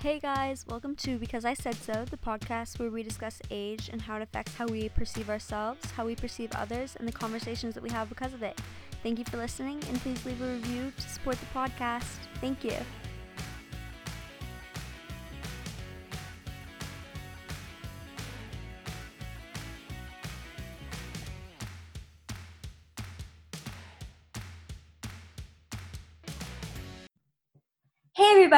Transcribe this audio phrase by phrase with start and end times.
[0.00, 4.00] Hey guys, welcome to Because I Said So, the podcast where we discuss age and
[4.00, 7.82] how it affects how we perceive ourselves, how we perceive others, and the conversations that
[7.82, 8.56] we have because of it.
[9.02, 12.06] Thank you for listening, and please leave a review to support the podcast.
[12.40, 12.76] Thank you.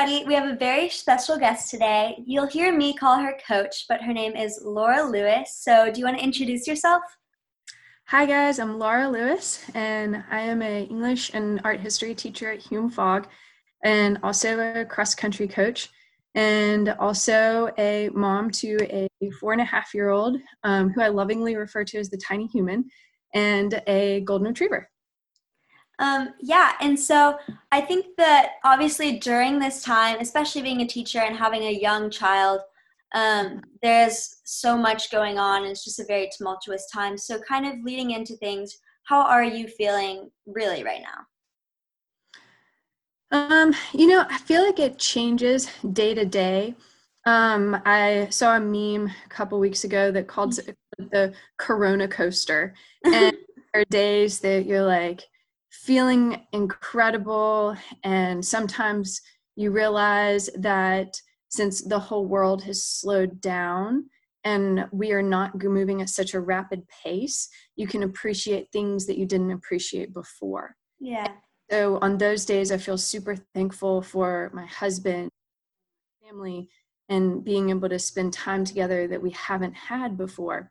[0.00, 2.22] Everybody, we have a very special guest today.
[2.24, 5.54] You'll hear me call her coach, but her name is Laura Lewis.
[5.60, 7.02] So, do you want to introduce yourself?
[8.06, 12.60] Hi guys, I'm Laura Lewis, and I am a English and art history teacher at
[12.60, 13.28] Hume Fogg,
[13.84, 15.90] and also a cross country coach,
[16.34, 21.08] and also a mom to a four and a half year old um, who I
[21.08, 22.86] lovingly refer to as the tiny human,
[23.34, 24.88] and a golden retriever.
[26.00, 27.38] Um, yeah, and so
[27.70, 32.10] I think that obviously during this time, especially being a teacher and having a young
[32.10, 32.62] child,
[33.14, 37.18] um, there's so much going on and it's just a very tumultuous time.
[37.18, 41.26] So, kind of leading into things, how are you feeling really right now?
[43.32, 46.74] Um, you know, I feel like it changes day to day.
[47.26, 52.74] Um, I saw a meme a couple weeks ago that called it the Corona coaster,
[53.04, 53.36] and
[53.72, 55.22] there are days that you're like,
[55.70, 57.76] feeling incredible.
[58.04, 59.20] And sometimes
[59.56, 64.10] you realize that since the whole world has slowed down
[64.44, 69.18] and we are not moving at such a rapid pace, you can appreciate things that
[69.18, 70.76] you didn't appreciate before.
[70.98, 71.28] Yeah.
[71.70, 75.30] So on those days, I feel super thankful for my husband,
[76.24, 76.68] family,
[77.08, 80.70] and being able to spend time together that we haven't had before,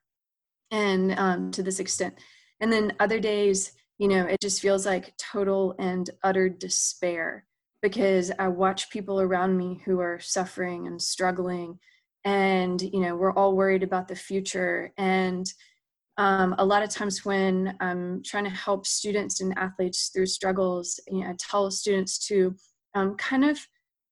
[0.71, 2.15] and um, to this extent.
[2.59, 7.45] And then other days, you know, it just feels like total and utter despair
[7.81, 11.79] because I watch people around me who are suffering and struggling.
[12.23, 14.91] And, you know, we're all worried about the future.
[14.97, 15.51] And
[16.17, 20.99] um, a lot of times when I'm trying to help students and athletes through struggles,
[21.07, 22.55] you know, I tell students to
[22.95, 23.59] um, kind of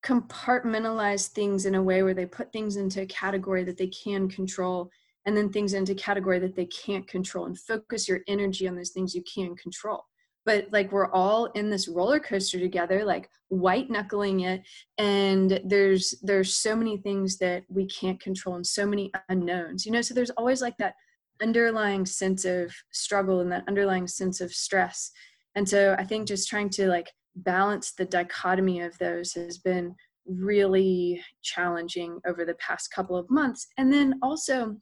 [0.05, 4.29] compartmentalize things in a way where they put things into a category that they can
[4.29, 4.89] control
[5.27, 8.91] and then things into category that they can't control and focus your energy on those
[8.91, 10.01] things you can control.
[10.45, 14.61] But like we're all in this roller coaster together like white knuckling it
[14.97, 19.91] and there's there's so many things that we can't control and so many unknowns you
[19.91, 20.01] know?
[20.01, 20.95] So there's always like that
[21.41, 25.11] underlying sense of struggle and that underlying sense of stress.
[25.55, 29.93] And so i think just trying to like balance the dichotomy of those has been
[30.25, 33.67] really challenging over the past couple of months.
[33.77, 34.77] And then also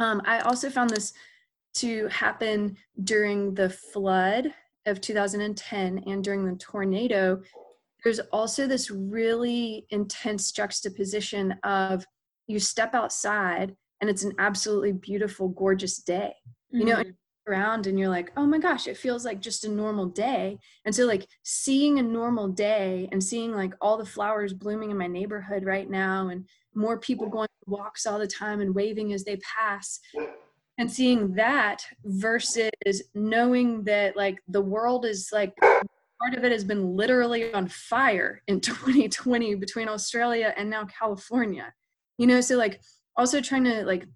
[0.00, 1.12] um, I also found this
[1.74, 4.52] to happen during the flood
[4.86, 7.40] of 2010 and during the tornado.
[8.02, 12.04] There's also this really intense juxtaposition of
[12.46, 16.34] you step outside and it's an absolutely beautiful, gorgeous day.
[16.70, 17.02] You know.
[17.46, 20.58] Around and you're like, oh my gosh, it feels like just a normal day.
[20.84, 24.98] And so, like, seeing a normal day and seeing like all the flowers blooming in
[24.98, 29.24] my neighborhood right now and more people going walks all the time and waving as
[29.24, 30.00] they pass
[30.78, 32.70] and seeing that versus
[33.14, 38.42] knowing that like the world is like part of it has been literally on fire
[38.48, 41.72] in 2020 between australia and now california
[42.18, 42.80] you know so like
[43.16, 44.06] also trying to like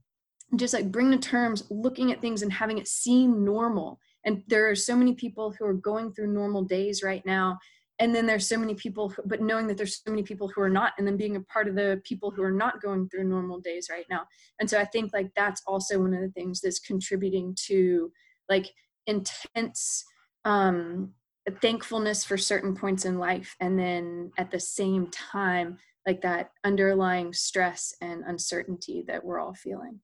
[0.56, 3.99] just like bring to terms looking at things and having it seem normal.
[4.25, 7.59] And there are so many people who are going through normal days right now
[8.00, 10.60] and then there's so many people who, but knowing that there's so many people who
[10.60, 13.25] are not and then being a part of the people who are not going through
[13.25, 14.27] normal days right now.
[14.59, 18.10] And so i think like that's also one of the things that's contributing to
[18.49, 18.66] like
[19.06, 20.04] intense
[20.44, 21.12] um
[21.60, 23.54] thankfulness for certain points in life.
[23.60, 29.54] And then at the same time like that underlying stress and uncertainty that we're all
[29.54, 30.00] feeling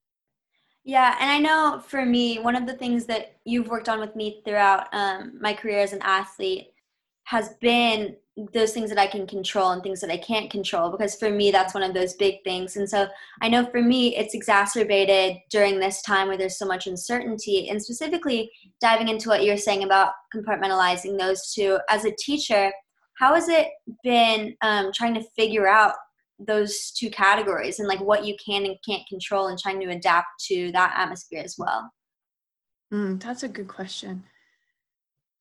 [0.85, 4.17] yeah, and I know for me, one of the things that you've worked on with
[4.17, 6.69] me throughout um, my career as an athlete
[7.25, 8.17] has been
[8.53, 11.51] those things that I can control and things that I can't control because for me
[11.51, 12.77] that's one of those big things.
[12.77, 13.07] And so
[13.43, 17.83] I know for me it's exacerbated during this time where there's so much uncertainty and
[17.83, 18.51] specifically
[18.81, 22.73] diving into what you're saying about compartmentalizing those two as a teacher,
[23.19, 23.69] how has it
[24.03, 25.95] been um, trying to figure out
[26.47, 30.29] those two categories and like what you can and can't control and trying to adapt
[30.47, 31.91] to that atmosphere as well?
[32.93, 34.25] Mm, that's a good question.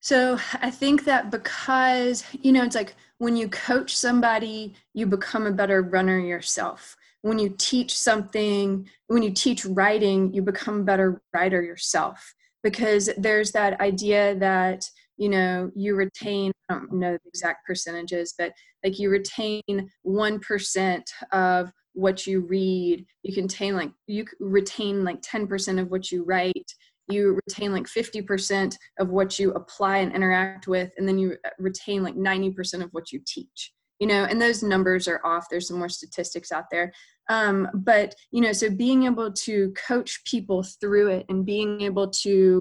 [0.00, 5.46] So I think that because, you know, it's like when you coach somebody, you become
[5.46, 6.96] a better runner yourself.
[7.22, 13.10] When you teach something, when you teach writing, you become a better writer yourself because
[13.18, 14.88] there's that idea that
[15.20, 18.52] you know you retain i don't know the exact percentages but
[18.84, 19.62] like you retain
[20.06, 21.02] 1%
[21.32, 23.04] of what you read.
[23.22, 26.72] You contain like you retain like 10% of what you write.
[27.08, 31.50] You retain like 50% of what you apply and interact with and then you uh,
[31.58, 35.46] retain like 90% of what you teach you know and those numbers are off.
[35.50, 36.92] There's some more statistics out there.
[37.28, 42.08] Um, but you know so being able to coach people through it and being able
[42.22, 42.60] to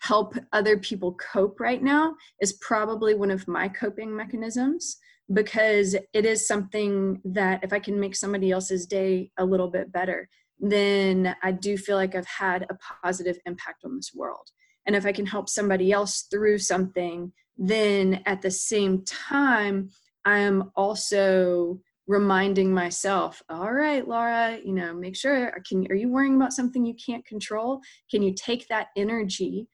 [0.00, 4.98] help other people cope right now is probably one of my coping mechanisms
[5.32, 9.92] because it is something that if I can make somebody else's day a little bit
[9.92, 10.28] better,
[10.58, 14.48] then I do feel like I've had a positive impact on this world.
[14.86, 19.90] And if I can help somebody else through something, then at the same time,
[20.24, 26.08] I am also reminding myself, all right, Laura, you know, make sure can are you
[26.08, 27.80] worrying about something you can't control?
[28.10, 29.68] Can you take that energy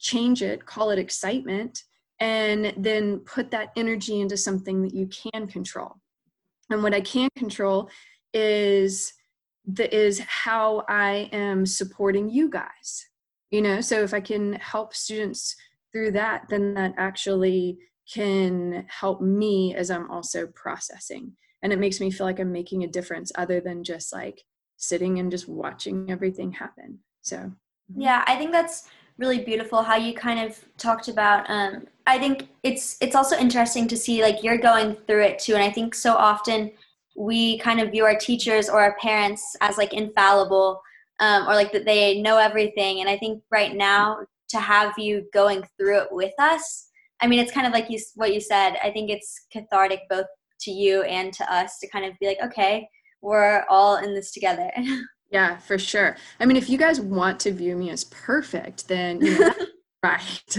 [0.00, 1.84] change it, call it excitement,
[2.18, 5.96] and then put that energy into something that you can control.
[6.70, 7.90] And what I can control
[8.32, 9.12] is
[9.66, 13.06] the is how I am supporting you guys.
[13.50, 15.56] You know, so if I can help students
[15.92, 17.78] through that, then that actually
[18.12, 21.32] can help me as I'm also processing.
[21.62, 24.42] And it makes me feel like I'm making a difference other than just like
[24.76, 27.00] sitting and just watching everything happen.
[27.22, 27.52] So,
[27.94, 28.88] yeah, I think that's
[29.20, 33.86] really beautiful how you kind of talked about um, i think it's it's also interesting
[33.86, 36.72] to see like you're going through it too and i think so often
[37.16, 40.80] we kind of view our teachers or our parents as like infallible
[41.20, 44.18] um, or like that they know everything and i think right now
[44.48, 46.88] to have you going through it with us
[47.20, 50.26] i mean it's kind of like you what you said i think it's cathartic both
[50.58, 52.88] to you and to us to kind of be like okay
[53.20, 54.70] we're all in this together
[55.30, 56.16] Yeah, for sure.
[56.40, 59.52] I mean, if you guys want to view me as perfect, then you know,
[60.02, 60.58] right.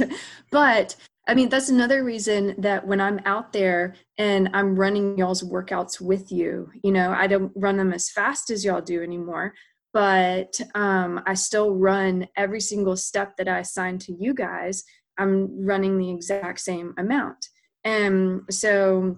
[0.50, 0.96] But
[1.28, 6.02] I mean, that's another reason that when I'm out there and I'm running y'all's workouts
[6.02, 9.54] with you, you know, I don't run them as fast as y'all do anymore,
[9.94, 14.84] but um, I still run every single step that I assign to you guys.
[15.18, 17.50] I'm running the exact same amount.
[17.84, 19.18] And so,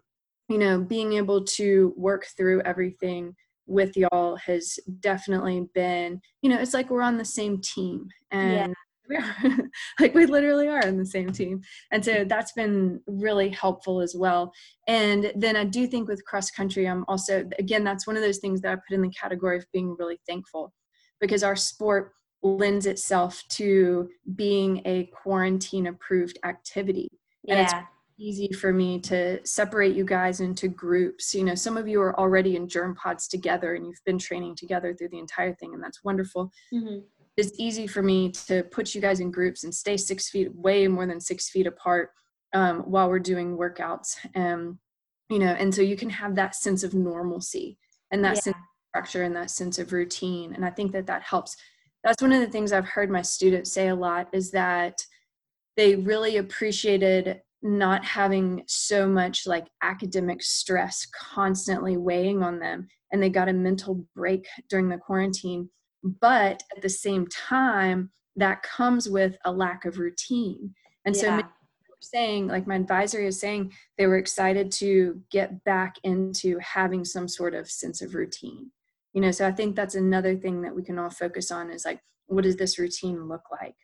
[0.50, 3.36] you know, being able to work through everything
[3.66, 8.52] with y'all has definitely been, you know, it's like we're on the same team and
[8.52, 8.68] yeah.
[9.10, 9.58] we are
[10.00, 11.62] like we literally are in the same team.
[11.92, 14.54] And so that's been really helpful as well.
[14.88, 18.38] And then I do think with cross country, I'm also, again, that's one of those
[18.38, 20.74] things that I put in the category of being really thankful
[21.20, 22.14] because our sport
[22.44, 27.08] lends itself to being a quarantine approved activity.
[27.48, 27.64] And yeah.
[27.64, 27.74] it's
[28.24, 31.36] easy for me to separate you guys into groups.
[31.36, 34.56] You know, some of you are already in germ pods together and you've been training
[34.56, 36.52] together through the entire thing, and that's wonderful.
[36.74, 37.00] Mm-hmm.
[37.36, 40.88] It's easy for me to put you guys in groups and stay six feet, way
[40.88, 42.12] more than six feet apart
[42.54, 44.16] um, while we're doing workouts.
[44.36, 44.80] Um,
[45.30, 47.78] you know, and so you can have that sense of normalcy
[48.12, 48.42] and that yeah.
[48.42, 50.54] sense of structure and that sense of routine.
[50.54, 51.58] And I think that that helps.
[52.04, 55.02] That's one of the things I've heard my students say a lot is that
[55.76, 63.24] they really appreciated not having so much like academic stress constantly weighing on them and
[63.24, 65.70] they got a mental break during the quarantine.
[66.04, 70.74] But at the same time that comes with a lack of routine.
[71.06, 71.42] And yeah.
[71.42, 71.48] so
[72.02, 77.30] saying like my advisor is saying they were excited to get back into having some
[77.30, 78.70] sort of sense of routine.
[79.14, 81.86] You know so i think that's another thing that we can all focus on is
[81.86, 83.76] like what does this routine look like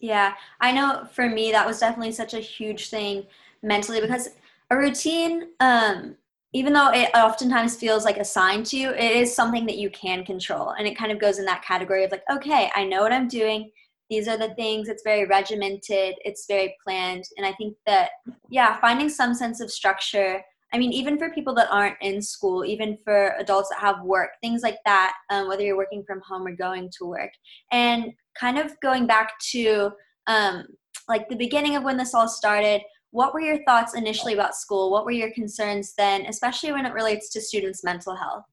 [0.00, 3.26] yeah, I know for me that was definitely such a huge thing
[3.62, 4.30] mentally because
[4.70, 6.16] a routine, um,
[6.52, 10.24] even though it oftentimes feels like assigned to you, it is something that you can
[10.24, 10.70] control.
[10.70, 13.28] And it kind of goes in that category of like, okay, I know what I'm
[13.28, 13.70] doing.
[14.08, 14.88] These are the things.
[14.88, 17.24] It's very regimented, it's very planned.
[17.36, 18.10] And I think that,
[18.48, 20.42] yeah, finding some sense of structure.
[20.72, 24.30] I mean, even for people that aren't in school, even for adults that have work,
[24.40, 27.30] things like that, um, whether you're working from home or going to work.
[27.70, 29.90] And kind of going back to
[30.26, 30.64] um,
[31.08, 34.90] like the beginning of when this all started, what were your thoughts initially about school?
[34.90, 38.44] What were your concerns then, especially when it relates to students' mental health?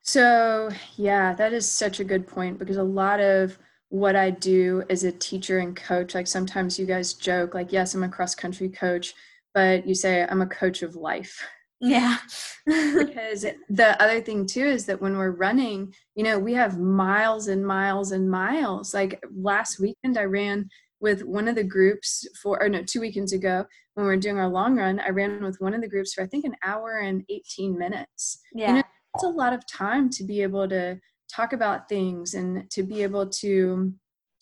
[0.00, 3.58] So, yeah, that is such a good point because a lot of
[3.88, 7.94] what I do as a teacher and coach, like sometimes you guys joke, like, yes,
[7.94, 9.14] I'm a cross country coach,
[9.54, 11.46] but you say I'm a coach of life.
[11.82, 12.18] Yeah.
[12.64, 17.48] because the other thing too is that when we're running, you know, we have miles
[17.48, 18.94] and miles and miles.
[18.94, 20.68] Like last weekend, I ran
[21.00, 24.38] with one of the groups for, or no, two weekends ago when we are doing
[24.38, 26.98] our long run, I ran with one of the groups for I think an hour
[26.98, 28.38] and 18 minutes.
[28.54, 28.68] Yeah.
[28.68, 28.82] You know,
[29.14, 30.98] it's a lot of time to be able to
[31.30, 33.92] talk about things and to be able to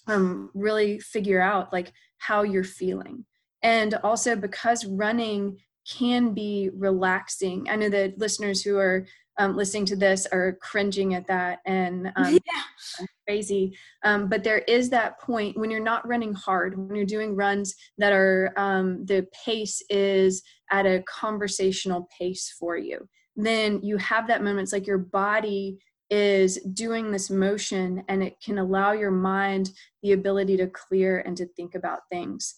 [0.07, 3.25] um, really figure out like how you're feeling.
[3.63, 5.59] And also because running
[5.91, 7.67] can be relaxing.
[7.69, 9.07] I know that listeners who are
[9.39, 13.07] um, listening to this are cringing at that and um, yeah.
[13.27, 13.77] crazy.
[14.05, 17.75] Um, but there is that point when you're not running hard, when you're doing runs
[17.99, 23.09] that are um, the pace is at a conversational pace for you.
[23.35, 24.65] Then you have that moment.
[24.65, 25.79] It's like your body
[26.11, 29.71] is doing this motion and it can allow your mind
[30.03, 32.57] the ability to clear and to think about things.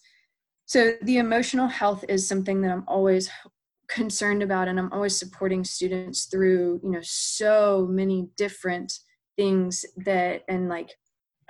[0.65, 3.29] So, the emotional health is something that I'm always
[3.89, 8.91] concerned about and i'm always supporting students through you know so many different
[9.35, 10.89] things that and like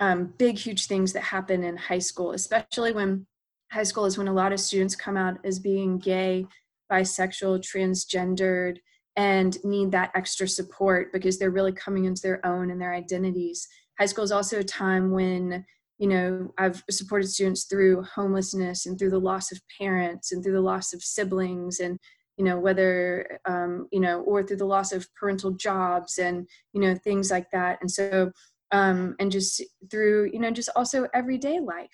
[0.00, 3.24] um, big huge things that happen in high school especially when
[3.70, 6.44] high school is when a lot of students come out as being gay
[6.90, 8.78] bisexual transgendered
[9.16, 13.66] and need that extra support because they're really coming into their own and their identities.
[13.98, 15.64] High school is also a time when
[15.98, 20.52] you know i've supported students through homelessness and through the loss of parents and through
[20.52, 21.98] the loss of siblings and
[22.36, 26.80] you know whether um, you know or through the loss of parental jobs and you
[26.80, 27.78] know things like that.
[27.80, 28.32] And so
[28.72, 31.88] um, and just through you know just also everyday life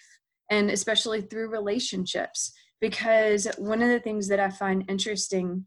[0.50, 5.66] and especially through relationships because one of the things that i find interesting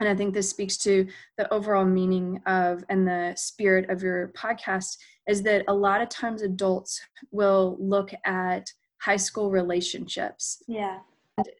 [0.00, 1.06] and i think this speaks to
[1.38, 4.96] the overall meaning of and the spirit of your podcast
[5.28, 7.00] is that a lot of times adults
[7.30, 10.62] will look at high school relationships.
[10.66, 10.98] Yeah.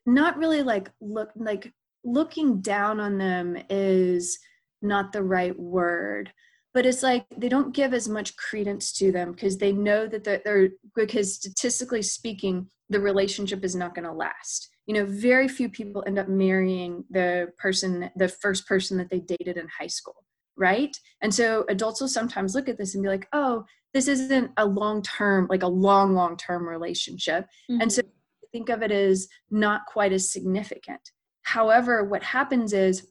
[0.06, 1.72] Not really like look like
[2.04, 4.38] looking down on them is
[4.82, 6.32] not the right word
[6.72, 10.22] but it's like they don't give as much credence to them because they know that
[10.24, 15.48] they're, they're, because statistically speaking the relationship is not going to last you know very
[15.48, 19.86] few people end up marrying the person the first person that they dated in high
[19.86, 20.24] school
[20.56, 23.64] right and so adults will sometimes look at this and be like oh
[23.94, 27.80] this isn't a long term like a long long term relationship mm-hmm.
[27.80, 28.46] and so mm-hmm.
[28.52, 31.10] think of it as not quite as significant
[31.46, 33.06] However, what happens is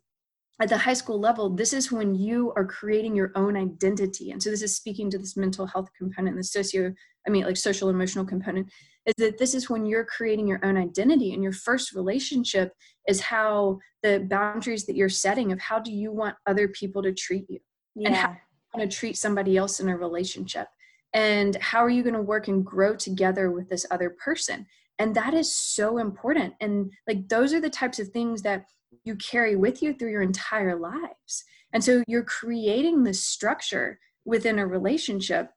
[0.59, 4.31] at the high school level, this is when you are creating your own identity.
[4.31, 6.93] And so this is speaking to this mental health component, the socio,
[7.25, 8.67] I mean, like social emotional component,
[9.05, 11.33] is that this is when you're creating your own identity.
[11.33, 12.73] And your first relationship
[13.07, 17.13] is how the boundaries that you're setting of how do you want other people to
[17.13, 17.59] treat you
[17.95, 18.07] yeah.
[18.07, 20.67] and how you want to treat somebody else in a relationship.
[21.13, 24.65] And how are you going to work and grow together with this other person?
[24.99, 28.65] and that is so important and like those are the types of things that
[29.03, 31.43] you carry with you through your entire lives
[31.73, 35.49] and so you're creating this structure within a relationship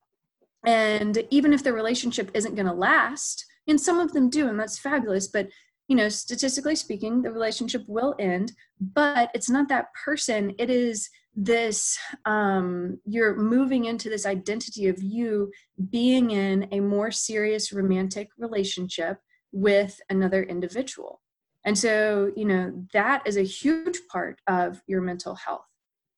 [0.66, 4.58] and even if the relationship isn't going to last and some of them do and
[4.58, 5.48] that's fabulous but
[5.88, 11.08] you know statistically speaking the relationship will end but it's not that person it is
[11.36, 15.50] this um you're moving into this identity of you
[15.90, 19.18] being in a more serious romantic relationship
[19.52, 21.20] with another individual.
[21.64, 25.66] And so, you know, that is a huge part of your mental health.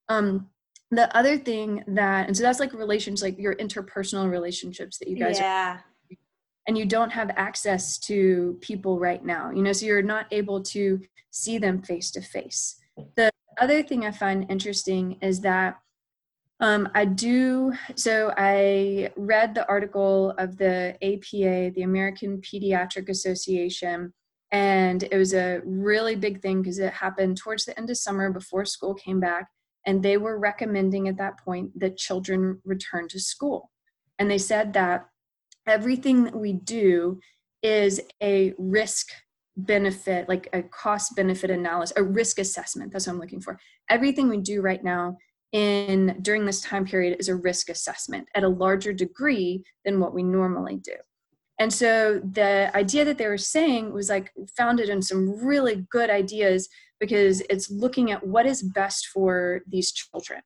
[0.09, 0.49] Um,
[0.91, 5.17] the other thing that, and so that's like relations, like your interpersonal relationships that you
[5.17, 5.75] guys yeah.
[5.75, 5.85] are
[6.67, 10.63] and you don't have access to people right now you know so you're not able
[10.63, 12.77] to see them face to face
[13.17, 15.79] the other thing i find interesting is that
[16.63, 17.73] um, I do.
[17.97, 24.13] So I read the article of the APA, the American Pediatric Association,
[24.53, 28.31] and it was a really big thing because it happened towards the end of summer
[28.31, 29.47] before school came back.
[29.87, 33.71] And they were recommending at that point that children return to school.
[34.19, 35.07] And they said that
[35.67, 37.21] everything that we do
[37.63, 39.09] is a risk
[39.57, 42.93] benefit, like a cost benefit analysis, a risk assessment.
[42.93, 43.59] That's what I'm looking for.
[43.89, 45.17] Everything we do right now
[45.53, 50.15] in during this time period is a risk assessment at a larger degree than what
[50.15, 50.95] we normally do.
[51.59, 56.09] And so the idea that they were saying was like founded in some really good
[56.09, 56.69] ideas
[57.01, 60.41] because it's looking at what is best for these children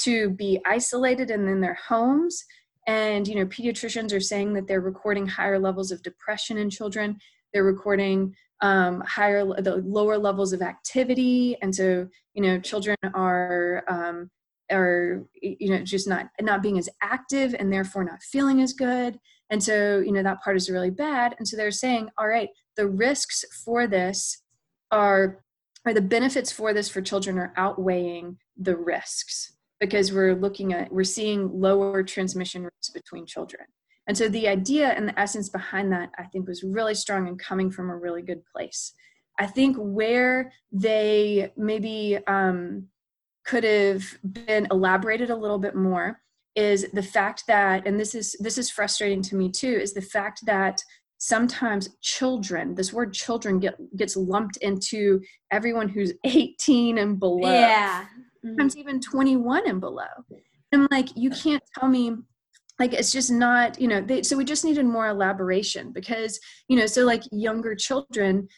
[0.00, 2.44] to be isolated and in their homes.
[2.86, 7.18] And you know, pediatricians are saying that they're recording higher levels of depression in children.
[7.52, 13.84] They're recording um, higher, the lower levels of activity, and so you know, children are
[13.88, 14.30] um,
[14.70, 19.18] or you know just not not being as active and therefore not feeling as good
[19.50, 22.48] and so you know that part is really bad and so they're saying all right
[22.76, 24.42] the risks for this
[24.90, 25.42] are
[25.90, 30.92] or the benefits for this for children are outweighing the risks because we're looking at
[30.92, 33.64] we're seeing lower transmission rates between children.
[34.06, 37.38] And so the idea and the essence behind that i think was really strong and
[37.38, 38.92] coming from a really good place.
[39.36, 42.86] I think where they maybe um,
[43.44, 46.20] could have been elaborated a little bit more
[46.54, 50.02] is the fact that and this is this is frustrating to me too is the
[50.02, 50.80] fact that
[51.20, 57.52] sometimes children this word children get gets lumped into everyone who's 18 and below.
[57.52, 58.06] Yeah.
[58.42, 60.04] Sometimes even 21 and below.
[60.72, 62.16] I'm like you can't tell me
[62.78, 66.76] like it's just not you know they, so we just needed more elaboration because you
[66.78, 68.48] know so like younger children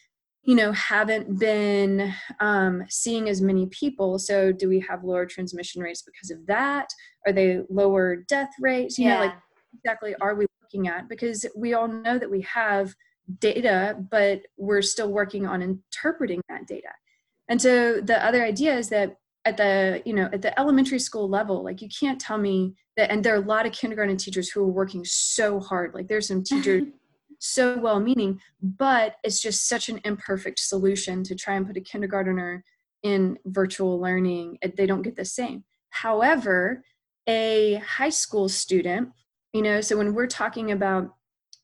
[0.43, 4.19] you know haven't been um, seeing as many people.
[4.19, 6.87] So do we have lower transmission rates because of that?
[7.27, 8.97] Are they lower death rates?
[8.97, 9.15] You yeah.
[9.15, 9.35] know like
[9.73, 12.93] exactly are we looking at because we all know that we have
[13.39, 16.89] data but we're still working on interpreting that data.
[17.47, 19.15] And so the other idea is that
[19.45, 23.11] at the you know at the elementary school level like you can't tell me that
[23.11, 26.29] and there are a lot of kindergarten teachers who are working so hard like there's
[26.29, 26.83] some teachers
[27.39, 31.81] so well meaning but it's just such an imperfect solution to try and put a
[31.81, 32.63] kindergartner
[33.03, 35.65] in virtual learning they don't get the same.
[35.89, 36.83] However
[37.27, 39.09] a high school student
[39.53, 41.13] you know so when we're talking about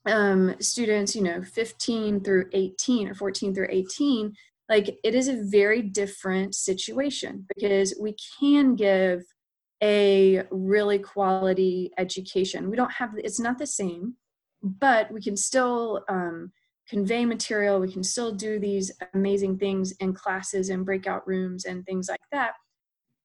[0.06, 4.32] um, students you know 15 through 18 or 14 through 18
[4.68, 9.22] like it is a very different situation because we can give
[9.82, 12.70] a really quality education.
[12.70, 14.14] We don't have it's not the same
[14.62, 16.52] but we can still um,
[16.86, 17.80] convey material.
[17.80, 22.20] We can still do these amazing things in classes and breakout rooms and things like
[22.32, 22.52] that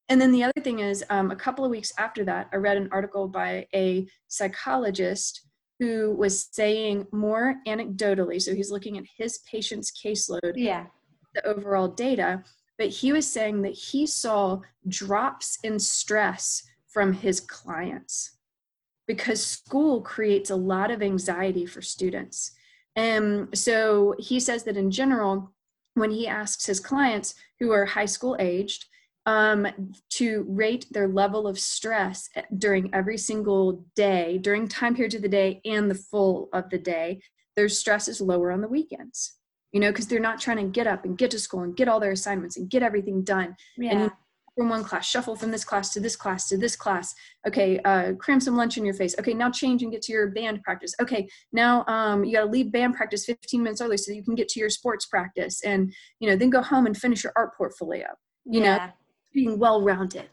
[0.09, 2.77] and then the other thing is, um, a couple of weeks after that, I read
[2.77, 5.47] an article by a psychologist
[5.79, 8.41] who was saying more anecdotally.
[8.41, 10.85] So he's looking at his patient's caseload, yeah,
[11.33, 12.43] the overall data,
[12.77, 18.37] but he was saying that he saw drops in stress from his clients
[19.07, 22.51] because school creates a lot of anxiety for students.
[22.95, 25.53] And so he says that in general,
[25.95, 28.85] when he asks his clients who are high school aged,
[29.25, 29.67] um,
[30.11, 35.29] to rate their level of stress during every single day, during time periods of the
[35.29, 37.21] day and the full of the day,
[37.55, 39.37] their stress is lower on the weekends.
[39.71, 41.89] You know, because they're not trying to get up and get to school and get
[41.89, 43.57] all their assignments and get everything done.
[43.77, 43.91] yeah.
[43.91, 44.11] And
[44.55, 47.13] from one class, shuffle from this class to this class to this class.
[47.45, 49.15] Okay, uh, cram some lunch in your face.
[49.19, 50.95] Okay, now change and get to your band practice.
[51.01, 54.35] Okay, now um, you got to leave band practice 15 minutes early so you can
[54.35, 57.55] get to your sports practice, and you know then go home and finish your art
[57.57, 58.07] portfolio.
[58.45, 58.91] You know, yeah.
[59.35, 60.29] Being well rounded.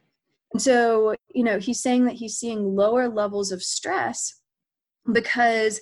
[0.52, 4.40] And so, you know, he's saying that he's seeing lower levels of stress
[5.12, 5.80] because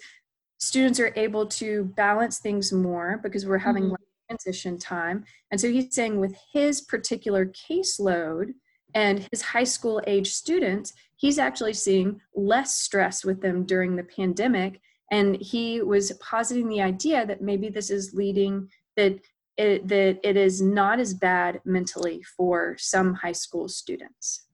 [0.59, 3.91] students are able to balance things more because we're having Mhm.
[3.91, 5.25] less transition time.
[5.51, 8.55] And so he's saying with his particular caseload
[8.95, 14.05] and his high school age students, he's actually seeing less stress with them during the
[14.05, 14.81] pandemic.
[15.11, 19.19] And he was positing the idea that maybe this is leading that
[19.61, 24.47] it, that it is not as bad mentally for some high school students.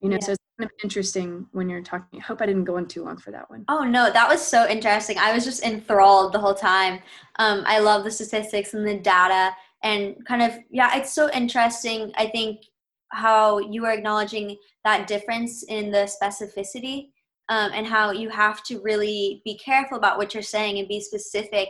[0.00, 0.26] You know, Yeah.
[0.26, 2.20] so it's kind of interesting when you're talking.
[2.20, 3.64] I hope I didn't go on too long for that one.
[3.68, 5.18] Oh no, that was so interesting.
[5.18, 7.00] I was just enthralled the whole time.
[7.38, 12.12] Um, I love the statistics and the data, and kind of yeah, it's so interesting.
[12.16, 12.64] I think
[13.12, 17.10] how you are acknowledging that difference in the specificity,
[17.50, 21.00] um, and how you have to really be careful about what you're saying and be
[21.00, 21.68] specific.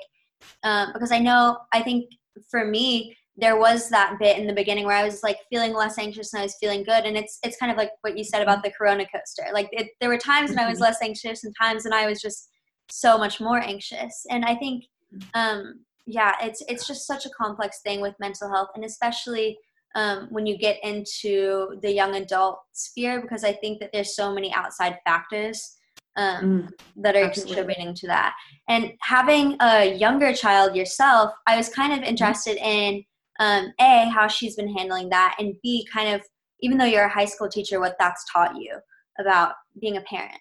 [0.62, 2.10] Um, because I know, I think
[2.50, 5.98] for me, there was that bit in the beginning where I was like feeling less
[5.98, 7.04] anxious and I was feeling good.
[7.04, 9.46] And it's it's kind of like what you said about the Corona coaster.
[9.52, 10.82] Like it, there were times when I was Mhm.
[10.82, 12.50] less anxious and times when I was just
[12.90, 14.26] so much more anxious.
[14.30, 14.84] And I think,
[15.34, 19.58] um, yeah, it's it's just such a complex thing with mental health, and especially
[19.94, 24.32] um, when you get into the young adult sphere, because I think that there's so
[24.32, 25.76] many outside factors
[26.16, 27.54] um, Mm, that are Absolutely.
[27.56, 28.34] contributing to that.
[28.68, 32.02] And having a younger child yourself, I was kind Mm-hmm.
[32.02, 33.04] of interested in
[33.38, 36.22] um, a how she's been handling that, and b kind of
[36.62, 38.78] even though you're a high school teacher, what that's taught you
[39.18, 40.38] about being a parent.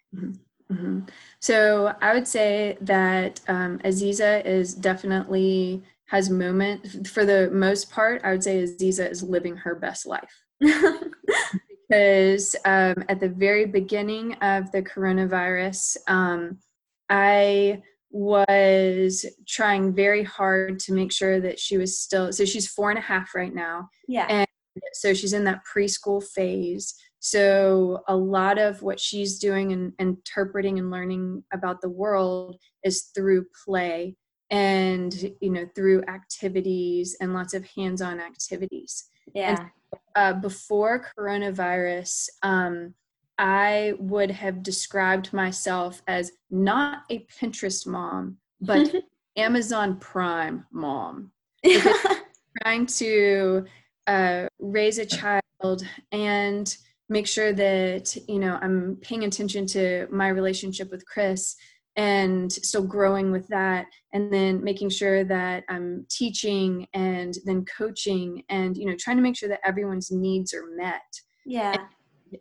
[0.71, 1.09] mhm.
[1.39, 8.21] So I would say that um, Aziza is definitely has moment for the most part.
[8.23, 10.43] I would say Aziza is living her best life.
[11.89, 16.59] because um, at the very beginning of the coronavirus, um,
[17.09, 22.89] I was trying very hard to make sure that she was still, so she's four
[22.89, 23.89] and a half right now.
[24.07, 24.47] yeah, And
[24.93, 26.95] so she's in that preschool phase.
[27.19, 33.09] So a lot of what she's doing and interpreting and learning about the world is
[33.15, 34.15] through play
[34.51, 39.67] and you know through activities and lots of hands-on activities yeah,
[40.15, 42.93] uh, before coronavirus, um,
[43.37, 48.93] I would have described myself as not a Pinterest mom, but
[49.37, 51.31] Amazon Prime mom,
[52.61, 53.65] trying to
[54.07, 56.75] uh, raise a child and
[57.07, 61.55] make sure that you know I'm paying attention to my relationship with Chris
[61.99, 68.41] and still growing with that and then making sure that i'm teaching and then coaching
[68.49, 71.21] and you know trying to make sure that everyone's needs are met.
[71.45, 71.75] Yeah.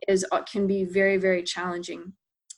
[0.06, 2.12] Is uh, can be very very challenging.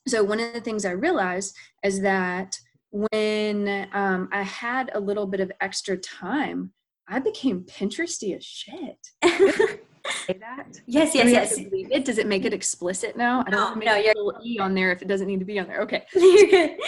[0.08, 2.58] So one of the things i realized is that
[2.90, 6.72] when um, i had a little bit of extra time
[7.08, 8.98] i became pinteresty as shit
[10.12, 10.80] say that?
[10.86, 11.56] Yes yes yes.
[11.58, 12.04] it?
[12.04, 13.44] Does it make it explicit now?
[13.46, 15.58] I don't no, no, you're a e on there if it doesn't need to be
[15.58, 15.82] on there.
[15.82, 16.06] Okay.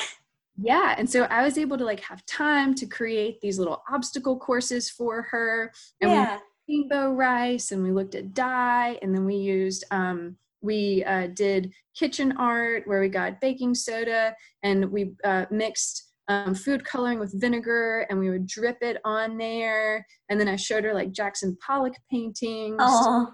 [0.59, 4.39] Yeah and so i was able to like have time to create these little obstacle
[4.39, 5.73] courses for her.
[6.01, 6.39] And yeah.
[6.69, 11.73] rainbow rice and we looked at dye and then we used um, we uh, did
[11.95, 17.39] kitchen art where we got baking soda and we uh, mixed um, food coloring with
[17.41, 20.07] vinegar and we would drip it on there.
[20.29, 22.81] And then i showed her like jackson pollock paintings.
[22.81, 23.33] Aww.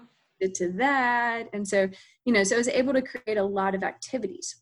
[0.55, 1.49] to that.
[1.53, 1.89] And so
[2.25, 4.61] you know so i was able to create a lot of activities.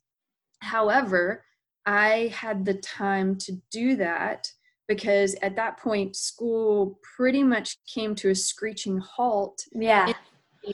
[0.59, 1.43] However
[1.85, 4.51] i had the time to do that
[4.87, 9.61] because at that point school pretty much came to a screeching halt.
[9.73, 10.13] Yeah.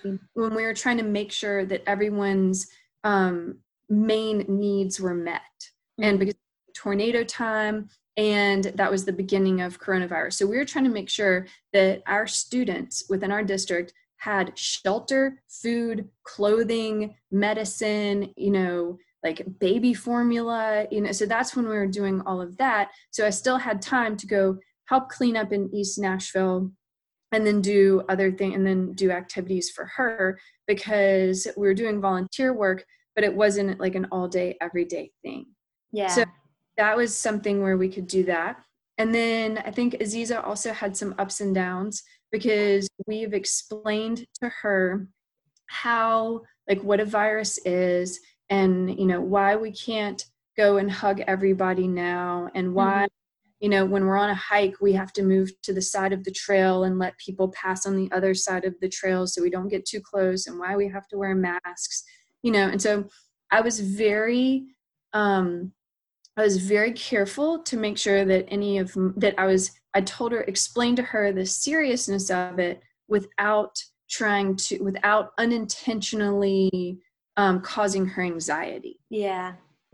[0.02, 2.68] When we were trying to make sure that everyone's
[3.04, 5.42] um, main needs were met.
[6.00, 6.10] Mm-hmm.
[6.10, 6.36] and because
[6.74, 10.34] tornado time and that was the beginning of coronavirus.
[10.34, 15.42] So we were trying to make sure that our students within our district had shelter
[15.50, 21.88] food clothing medicine you know like baby formula you know so that's when we were
[21.88, 22.92] doing all of that.
[23.12, 26.72] So i still had time to go help clean up in east nashville
[27.32, 32.00] and then do other things and then do activities for her because we were doing
[32.00, 35.46] volunteer work but it wasn't like an all day everyday thing.
[35.92, 36.08] Yeah.
[36.08, 36.24] so
[36.78, 38.58] that was something where we could do that
[38.98, 44.50] and then i think aziza also had some ups and downs because we've explained to
[44.62, 45.08] her
[45.68, 51.22] how like what a virus is and you know why we can't go and hug
[51.22, 53.06] everybody now and why mm-hmm.
[53.60, 56.24] you know when we're on a hike we have to move to the side of
[56.24, 59.50] the trail and let people pass on the other side of the trail so we
[59.50, 62.04] don't get too close and why we have to wear masks
[62.42, 63.08] you know and so
[63.52, 64.66] i was very
[65.14, 65.72] um
[66.38, 70.32] i was very careful to make sure that any of that i was i told
[70.32, 73.78] her explain to her the seriousness of it without
[74.10, 77.00] trying to without unintentionally
[77.38, 79.00] um, causing her anxiety.
[79.10, 79.54] Yeah.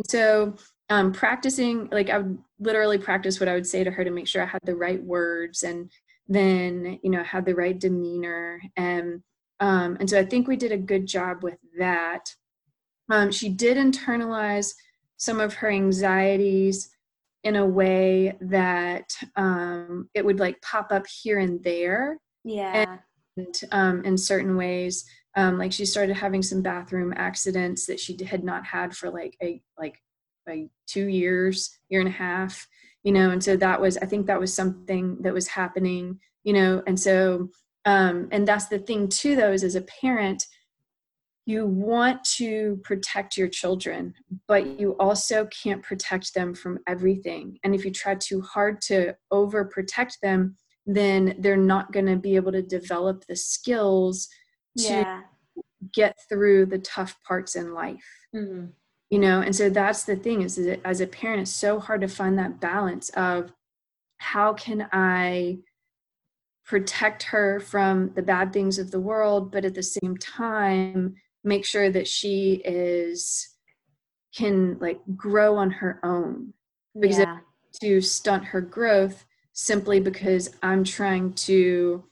[0.10, 0.56] So
[0.89, 4.28] um, practicing, like I would literally practice what I would say to her to make
[4.28, 5.91] sure I had the right words and
[6.28, 9.23] then you know had the right demeanor and
[9.60, 12.34] um, and so I think we did a good job with that.
[13.12, 14.73] Um, she did internalize
[15.19, 16.89] some of her anxieties
[17.43, 22.17] in a way that um, it would like pop up here and there.
[22.43, 22.97] Yeah.
[23.38, 25.05] And um, in certain ways,
[25.36, 29.38] um, like she started having some bathroom accidents that she had not had for like
[29.41, 30.01] a like
[30.47, 32.67] like two years year and a half
[33.03, 36.53] you know and so that was i think that was something that was happening you
[36.53, 37.49] know and so
[37.86, 40.45] um and that's the thing too though is as a parent
[41.50, 44.14] you want to protect your children
[44.48, 49.16] but you also can't protect them from everything and if you try too hard to
[49.34, 54.30] overprotect them then they're not going to be able to develop the skills
[54.76, 55.22] yeah.
[55.92, 58.68] get through the tough parts in life mm-hmm.
[59.10, 62.02] you know and so that's the thing is that as a parent it's so hard
[62.02, 63.52] to find that balance of
[64.18, 65.58] how can i
[66.64, 71.65] protect her from the bad things of the world but at the same time make
[71.65, 73.56] sure that she is
[74.36, 76.54] can like grow on her own
[76.99, 77.39] because yeah.
[77.82, 82.04] to stunt her growth simply because i'm trying to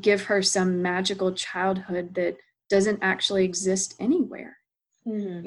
[0.00, 2.36] give her some magical childhood that
[2.68, 4.56] doesn't actually exist anywhere.
[5.06, 5.46] Mm-hmm.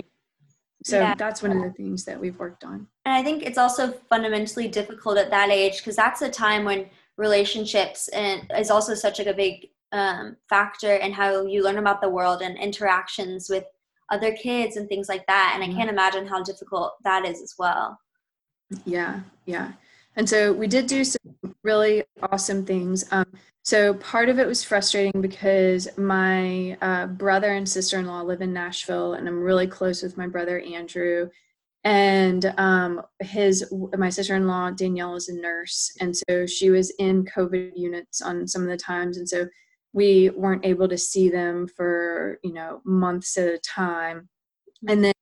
[0.83, 1.15] So yeah.
[1.15, 2.87] that's one of the things that we've worked on.
[3.05, 6.85] And I think it's also fundamentally difficult at that age because that's a time when
[7.17, 12.01] relationships and is also such like a big um, factor in how you learn about
[12.01, 13.65] the world and interactions with
[14.09, 15.51] other kids and things like that.
[15.53, 17.99] And I can't imagine how difficult that is as well.
[18.85, 19.73] Yeah, yeah.
[20.15, 23.05] And so we did do some really awesome things.
[23.11, 23.27] Um,
[23.63, 29.13] so part of it was frustrating because my uh, brother and sister-in-law live in Nashville,
[29.13, 31.29] and I'm really close with my brother Andrew.
[31.83, 37.73] And um, his my sister-in-law Danielle is a nurse, and so she was in COVID
[37.75, 39.47] units on some of the times, and so
[39.97, 44.29] we weren't able to see them for you know months at a time.
[44.87, 45.13] And then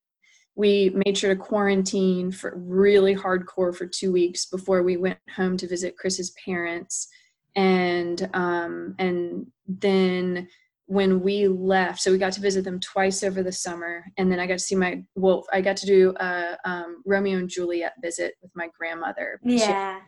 [0.56, 5.56] we made sure to quarantine for really hardcore for two weeks before we went home
[5.58, 7.08] to visit Chris's parents
[7.56, 10.50] and um, and then
[10.88, 14.40] when we left, so we got to visit them twice over the summer, and then
[14.40, 17.94] I got to see my well, I got to do a um, Romeo and Juliet
[18.02, 19.40] visit with my grandmother.
[19.42, 20.02] Yeah.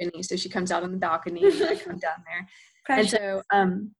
[0.00, 2.48] She, so she comes out on the balcony, and I come down there,
[2.86, 3.12] Precious.
[3.14, 3.90] and so um,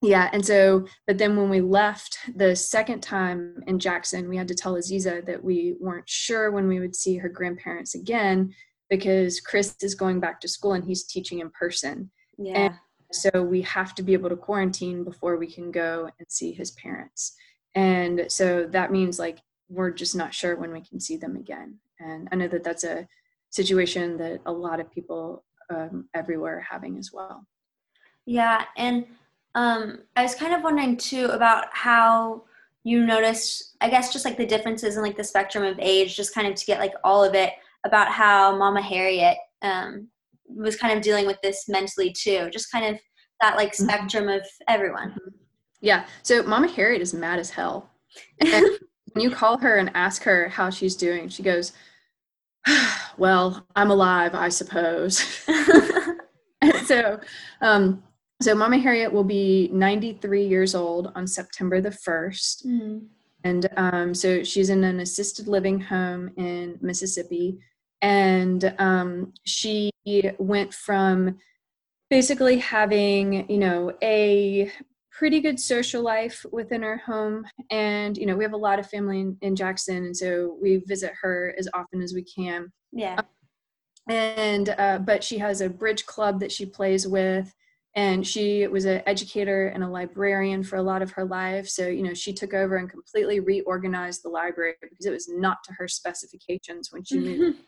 [0.00, 4.48] yeah, and so but then when we left the second time in Jackson, we had
[4.48, 8.54] to tell Aziza that we weren't sure when we would see her grandparents again
[8.90, 12.10] because Chris is going back to school and he's teaching in person.
[12.38, 12.74] yeah.
[13.10, 16.72] So we have to be able to quarantine before we can go and see his
[16.72, 17.34] parents.
[17.74, 21.78] And so that means like we're just not sure when we can see them again.
[21.98, 23.08] And I know that that's a
[23.50, 27.46] situation that a lot of people um, everywhere are having as well.
[28.26, 29.06] Yeah, and
[29.54, 32.44] um, I was kind of wondering too about how
[32.84, 36.34] you noticed, I guess, just like the differences in like the spectrum of age, just
[36.34, 37.52] kind of to get like all of it
[37.84, 40.08] about how Mama Harriet um,
[40.46, 43.00] was kind of dealing with this mentally too, just kind of
[43.40, 43.84] that like Mhm.
[43.84, 45.16] spectrum of everyone.
[45.80, 46.06] Yeah.
[46.22, 47.90] So Mama Harriet is mad as hell.
[48.40, 48.66] And
[49.12, 51.72] when you call her and ask her how she's doing, she goes,
[53.16, 55.18] "Well, I'm alive, I suppose."
[56.84, 57.20] so,
[57.60, 58.02] um,
[58.40, 62.66] so Mama Harriet will be 93 years old on September the 1st.
[62.66, 63.06] Mhm.
[63.44, 67.58] And um, so she's in an assisted living home in Mississippi.
[68.02, 69.90] And um, she
[70.38, 71.38] went from
[72.10, 74.70] basically having, you know, a
[75.10, 77.44] pretty good social life within her home.
[77.70, 79.96] And, you know, we have a lot of family in, in Jackson.
[80.06, 83.20] And so we visit her as often as we can Yeah.
[84.08, 87.52] and uh, but she has a bridge club that she plays with
[87.94, 91.68] and she was an educator and a librarian for a lot of her life.
[91.68, 95.58] So you know she took over and completely reorganized the library because it was not
[95.64, 97.58] to her specifications when she moved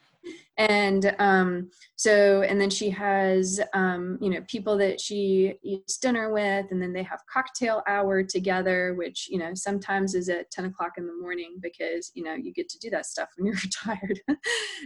[0.56, 6.32] and um, so and then she has um, you know people that she eats dinner
[6.32, 10.66] with and then they have cocktail hour together which you know sometimes is at 10
[10.66, 13.54] o'clock in the morning because you know you get to do that stuff when you're
[13.64, 14.20] retired.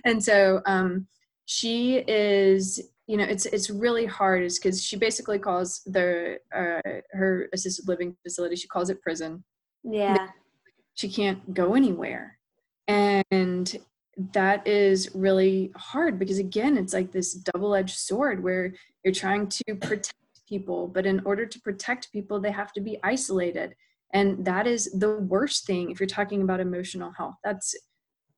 [0.04, 1.06] And so um,
[1.46, 6.80] she is you know it's it's really hard is because she basically calls the uh,
[7.12, 9.44] her assisted living facility she calls it prison.
[9.82, 10.28] Yeah.
[10.94, 12.38] she can't go anywhere.
[12.88, 13.76] And
[14.32, 19.74] that is really hard because again it's like this double-edged sword where you're trying to
[19.80, 20.14] protect
[20.48, 23.74] people but in order to protect people they have to be isolated.
[24.12, 27.34] And that is the worst thing if you're talking about emotional health.
[27.44, 27.74] That's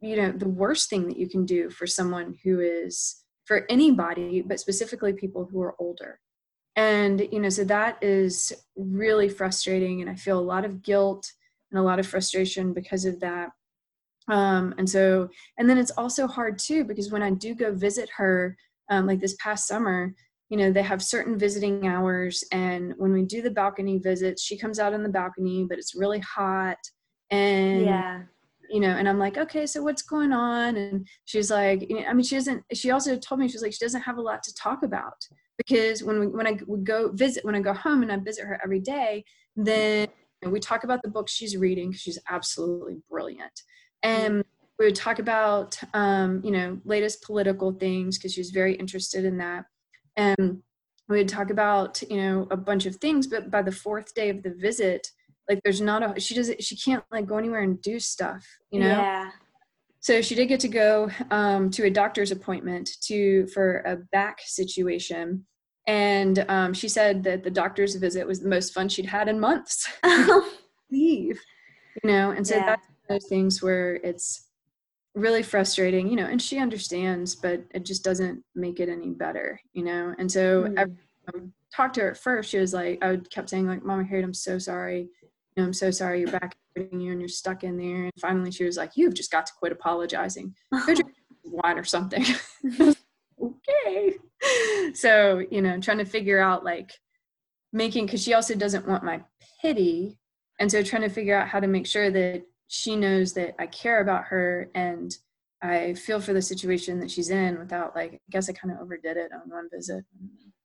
[0.01, 4.43] you know the worst thing that you can do for someone who is for anybody
[4.43, 6.21] but specifically people who are older
[6.77, 11.31] and you know so that is really frustrating and i feel a lot of guilt
[11.71, 13.51] and a lot of frustration because of that
[14.29, 15.29] um, and so
[15.59, 18.57] and then it's also hard too because when i do go visit her
[18.91, 20.15] um, like this past summer
[20.49, 24.59] you know they have certain visiting hours and when we do the balcony visits she
[24.59, 26.79] comes out on the balcony but it's really hot
[27.31, 28.23] and Yeah.
[28.71, 30.77] You know and i'm like okay so what's going on?
[30.77, 33.73] And she's like you know, i mean she doesn't she also told me she's like
[33.73, 35.27] she doesn't have a lot to talk about
[35.57, 38.45] because when we when i would go visit when i go home and i visit
[38.45, 39.25] her every day
[39.57, 40.09] then
[40.45, 41.93] we talk about the books she's reading.
[41.93, 43.63] she's absolutely brilliant.
[44.03, 44.45] And
[44.79, 49.25] we would talk about um, you know latest political things because she was very interested
[49.25, 49.65] in that.
[50.17, 50.63] And
[51.09, 54.29] we would talk about you know a bunch of things but by the fourth day
[54.29, 55.09] of the visit
[55.49, 58.81] like there's not a she doesn't she can't like go anywhere and do stuff you
[58.81, 59.01] know?
[59.01, 59.31] Yeah.
[60.01, 64.39] so she did get to go um, to a doctor's appointment to for a back
[64.45, 65.45] situation.
[65.89, 69.39] And um, she said that the doctor's visit was the most fun she'd had in
[69.41, 69.89] months.
[70.91, 71.41] Leave
[72.03, 72.31] you know?
[72.33, 72.65] And so Yeah.
[72.67, 74.49] that's one of those things where it's
[75.15, 76.27] really frustrating you know?
[76.27, 80.15] And she understands but it just doesn't make it any better you know?
[80.19, 80.79] And so Mm.
[80.79, 80.97] every
[81.35, 84.05] um, talked to her at first she was like i would kept saying like mama
[84.05, 85.09] harriet i'm so sorry
[85.57, 88.05] know i'm so sorry you're back hurting you and you're stuck in there.
[88.05, 90.55] And finally she was like you've just got to quit apologizing.
[90.73, 91.15] Go drink
[91.45, 92.25] wine or something.
[93.39, 94.15] Okay.
[94.95, 96.93] So you know trying to figure out like
[97.73, 99.23] making because she also doesn't want my
[99.61, 100.19] pity.
[100.59, 103.67] And so trying to figure out how to make sure that she knows that i
[103.67, 105.19] care about her and
[105.63, 108.81] i feel for the situation that she's in without like i guess i kind of
[108.81, 110.05] overdid it on one visit.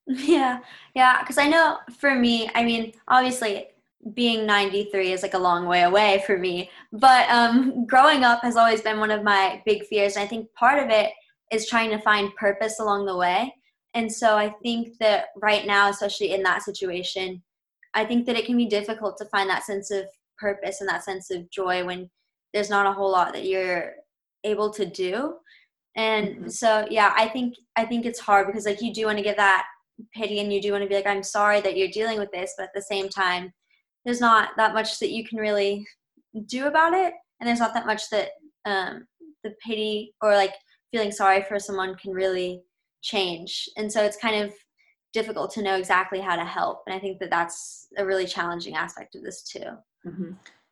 [0.07, 0.59] Yeah,
[0.95, 3.67] yeah, because I know for me, I mean, obviously
[4.13, 8.55] being 93 is like a long way away for me, but um, growing up has
[8.55, 10.15] always been one of my big fears.
[10.15, 11.11] And I think part of it
[11.51, 13.53] is trying to find purpose along the way.
[13.93, 17.41] And so I think that right now, especially in that situation,
[17.93, 20.05] I think that it can be difficult to find that sense of
[20.37, 22.09] purpose and that sense of joy when
[22.53, 23.93] there's not a whole lot that you're
[24.43, 25.35] able to do.
[25.95, 26.51] And Mhm.
[26.51, 29.35] so yeah, I think I think it's hard because like you do want to give
[29.35, 29.65] that
[30.13, 32.53] pity and you do want to be like i'm sorry that you're dealing with this
[32.57, 33.53] but at the same time
[34.05, 35.85] there's not that much that you can really
[36.45, 37.13] do about it.
[37.39, 38.29] And there's not that much that
[38.65, 39.05] um,
[39.43, 40.53] the pity or like
[40.91, 42.61] feeling sorry for someone can really
[43.01, 43.67] change.
[43.77, 44.53] And so it's kind of
[45.13, 46.83] difficult to know exactly how to help.
[46.87, 49.65] And i think that that's a really challenging aspect of this too.
[50.05, 50.31] Mm-hmm.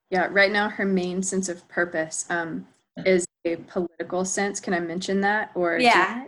[0.10, 2.66] yeah right now her main sense of purpose um,
[3.06, 4.60] is a political sense.
[4.60, 6.26] Can i mention that or yeah.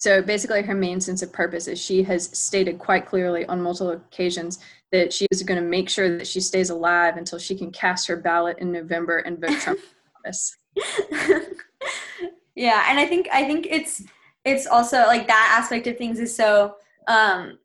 [0.00, 3.92] So basically her main sense of purpose is she has stated quite clearly on multiple
[3.92, 4.60] occasions
[4.92, 8.06] that she is going to make sure that she stays alive until she can cast
[8.06, 9.78] her ballot in november and vote trump
[10.24, 10.56] office
[12.54, 14.02] yeah and i think i think it's
[14.44, 16.74] it's also like that aspect of things is so
[17.06, 17.58] um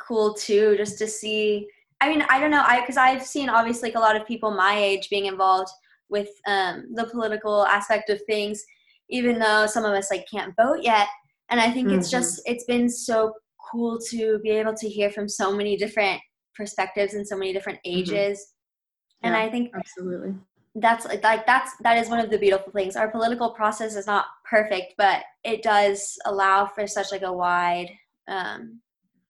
[0.00, 1.66] cool too just to see
[2.00, 4.50] i mean i don't know i because i've seen obviously like a lot of people
[4.50, 5.70] my age being involved
[6.08, 8.64] with um the political aspect of things
[9.10, 11.08] even though some of us like can't vote yet
[11.50, 11.98] and i think mm-hmm.
[11.98, 13.32] it's just it's been so
[13.70, 16.20] cool to be able to hear from so many different
[16.58, 17.98] perspectives and so many different mm-hmm.
[18.00, 18.38] ages.
[18.38, 19.26] Mm-hmm.
[19.26, 20.34] and i think absolutely.
[20.74, 22.96] that's like that's that is one of the beautiful things.
[22.96, 27.90] Our political process is not perfect but it does allow for such like a wide
[28.28, 28.80] um,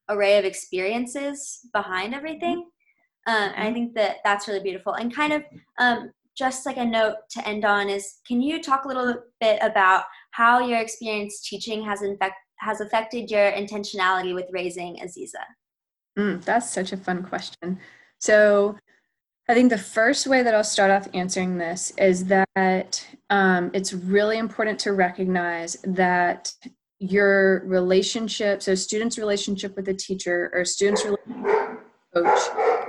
[0.08, 2.58] array of experiences behind everything.
[3.26, 4.94] Um, and i think that that's really beautiful.
[4.94, 5.42] And kind of
[5.78, 9.58] um, just like a note to end on is can you talk a little bit
[9.60, 15.44] about how your experience teaching has in fact has affected your intentionality with raising aziza
[16.18, 17.78] mm, that's such a fun question
[18.18, 18.76] so
[19.50, 23.94] I think the first way that I'll start off answering this is that um, it's
[23.94, 26.52] really important to recognize that
[26.98, 31.80] your relationship, so student's relationship with a teacher or student's relationship
[32.12, 32.38] coach,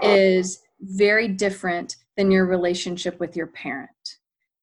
[0.03, 3.89] is very different than your relationship with your parent.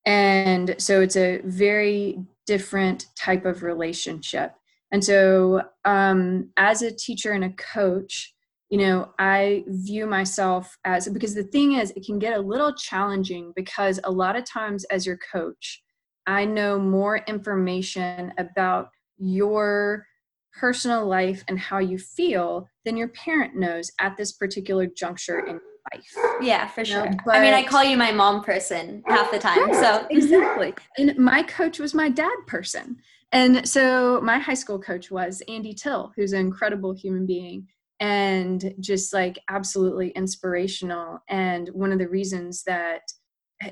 [0.05, 4.53] And so it's a very different type of relationship.
[4.93, 8.36] And so, um, as a teacher and a coach,
[8.71, 12.75] you know i view myself as because the thing is it can get a little
[12.75, 15.83] challenging because a lot of times as your coach
[16.27, 20.07] i know more information about your
[20.53, 25.61] personal life and how you feel than your parent knows at this particular juncture in
[25.93, 27.09] life yeah for sure.
[27.25, 30.07] But, i mean i call you my mom person half the time so.
[30.11, 30.75] Exactly.
[30.99, 32.97] And my coach was my dad person.
[33.33, 37.69] And so my high school coach was andy till who's an incredible human being
[38.01, 43.01] and just like absolutely inspirational and one of the reasons that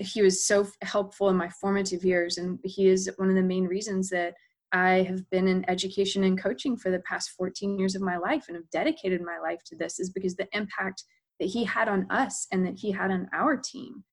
[0.00, 3.64] he was so helpful in my formative years and he is one of the main
[3.64, 4.32] reasons that
[4.72, 8.44] i have been in education and coaching for the past 14 years of my life
[8.48, 11.04] and have dedicated my life to this is because the impact
[11.40, 14.04] that he had on us and that he had on our team.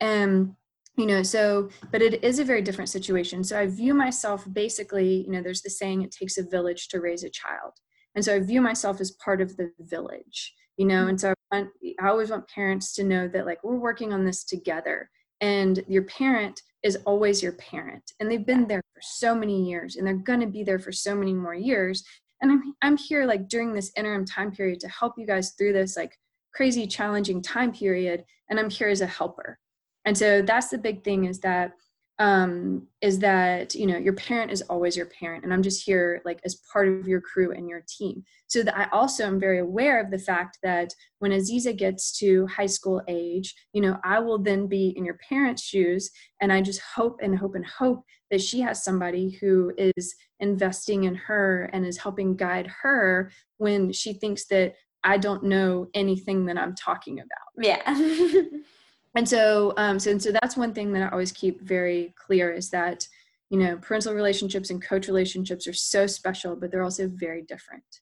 [0.00, 0.54] And
[0.96, 3.44] you know so but it is a very different situation.
[3.44, 7.00] So i view myself basically you know there's the saying it takes a village to
[7.00, 7.72] raise a child
[8.14, 11.10] and so i view myself as part of the village you know mm-hmm.
[11.10, 14.24] and so I, want, I always want parents to know that like we're working on
[14.24, 19.34] this together and your parent is always your parent and they've been there for so
[19.34, 22.04] many years and they're going to be there for so many more years
[22.40, 25.72] and I'm, I'm here like during this interim time period to help you guys through
[25.72, 26.16] this like
[26.54, 29.58] crazy challenging time period and i'm here as a helper
[30.04, 31.72] and so that's the big thing is that
[32.18, 36.20] um, is that you know your parent is always your parent and i'm just here
[36.24, 38.24] like as part of your crew and your team.
[38.48, 42.46] So that i also am very aware of the fact that when aziza gets to
[42.46, 46.60] high school age you know i will then be in your parents shoes and i
[46.60, 51.70] just hope and hope and hope that she has somebody who is investing in her
[51.72, 56.74] and is helping guide her when she thinks that i don't know anything that i'm
[56.74, 57.64] talking about.
[57.64, 57.94] Yeah
[59.14, 62.70] and so um so, so that's one thing that i always keep very clear is
[62.70, 63.06] that
[63.50, 68.00] you know parental relationships and coach relationships are so special but they're also very different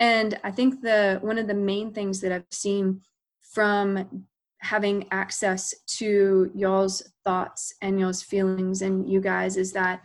[0.00, 3.00] and i think the one of the main things that i've seen
[3.40, 4.26] from
[4.58, 10.00] having access to y'all's thoughts and y'all's feelings and you guys is that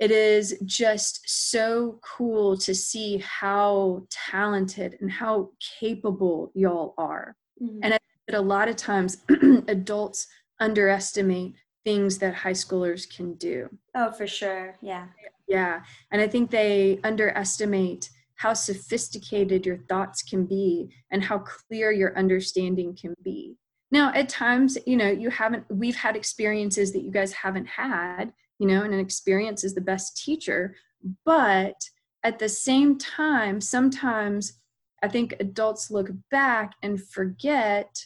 [0.00, 7.80] it is just so cool to see how talented and how capable y'all are mm-hmm.
[7.82, 9.18] and that a lot of times
[9.68, 10.26] adults
[10.60, 13.68] underestimate things that high schoolers can do.
[13.94, 14.76] Oh, for sure.
[14.82, 15.06] Yeah.
[15.48, 15.80] Yeah.
[16.10, 22.16] And I think they underestimate how sophisticated your thoughts can be and how clear your
[22.16, 23.56] understanding can be.
[23.90, 28.32] Now, at times, you know, you haven't, we've had experiences that you guys haven't had,
[28.58, 30.76] you know, and an experience is the best teacher.
[31.24, 31.76] But
[32.22, 34.60] at the same time, sometimes
[35.02, 38.04] I think adults look back and forget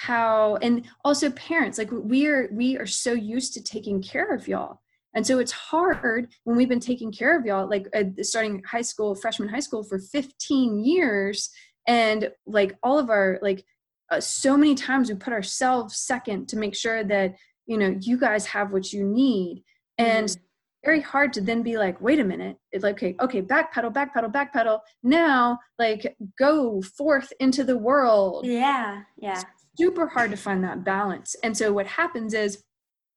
[0.00, 4.48] how and also parents like we are we are so used to taking care of
[4.48, 4.80] y'all.
[5.14, 8.80] And so it's hard when we've been taking care of y'all like uh, starting high
[8.80, 11.50] school freshman high school for 15 years.
[11.86, 13.62] And like all of our like
[14.10, 17.34] uh, so many times we put ourselves second to make sure that
[17.66, 19.62] you know you guys have what you need.
[19.98, 20.42] And mm-hmm.
[20.82, 22.56] very hard to then be like wait a minute.
[22.72, 24.80] It's like okay okay backpedal backpedal backpedal.
[25.02, 28.46] Now like go forth into the world.
[28.46, 29.42] Yeah yeah
[29.78, 31.36] super hard to find that balance.
[31.42, 32.62] And so what happens is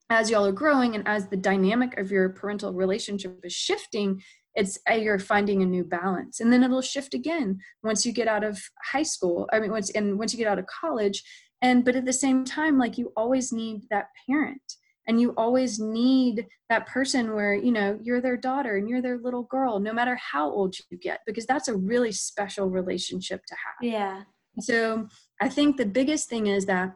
[0.09, 4.21] as y'all are growing and as the dynamic of your parental relationship is shifting
[4.55, 6.39] it's uh, you're finding a new balance.
[6.39, 9.89] And then it'll shift again once you get out of high school i mean once
[9.91, 11.23] and once you get out of college.
[11.61, 14.61] And but at the same time like you always need that parent.
[15.05, 19.17] And you always need that person where you know you're their daughter and you're their
[19.17, 23.55] little girl no matter how old you get because that's a really special relationship to
[23.55, 23.75] have.
[23.81, 24.23] Yeah.
[24.59, 25.07] So
[25.41, 26.93] i think the biggest thing is that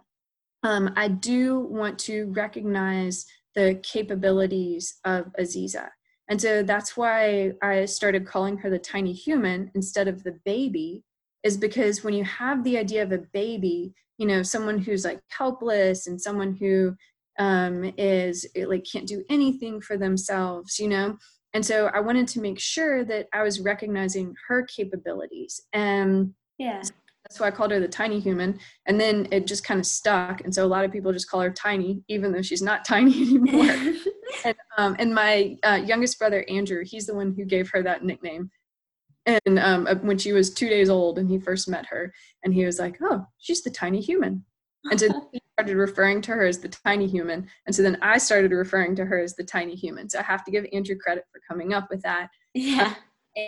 [0.63, 3.25] um, i do want to recognize
[3.55, 5.89] the capabilities of aziza
[6.29, 11.03] and so that's why I started calling her the tiny human instead of the baby,
[11.43, 15.21] is because when you have the idea of a baby, you know, someone who's like
[15.29, 16.95] helpless and someone who
[17.39, 21.17] um, is like can't do anything for themselves, you know.
[21.53, 25.61] And so I wanted to make sure that I was recognizing her capabilities.
[25.71, 26.81] And yeah.
[27.27, 28.57] That's why I called her the tiny human.
[28.85, 30.41] And then it just kind of stuck.
[30.41, 33.21] And so a lot of people just call her tiny, even though she's not tiny
[33.21, 33.93] anymore.
[34.45, 38.03] and, um, and my uh, youngest brother, Andrew, he's the one who gave her that
[38.03, 38.49] nickname.
[39.25, 42.13] And um, uh, when she was two days old and he first met her,
[42.45, 44.45] and he was like, oh, she's the tiny human.
[44.89, 47.45] And so he started referring to her as the tiny human.
[47.65, 50.09] And so then I started referring to her as the tiny human.
[50.09, 52.29] So I have to give Andrew credit for coming up with that.
[52.53, 52.93] Yeah